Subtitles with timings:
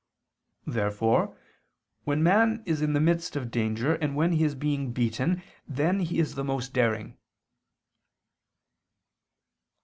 [0.65, 1.37] Therefore
[2.05, 6.01] when man is in the midst of danger and when he is being beaten, then
[6.01, 7.19] is he most daring.